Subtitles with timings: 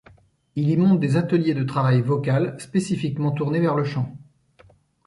[0.55, 4.17] Il y monte des ateliers de travail vocal spécifiquement tournés vers le chant.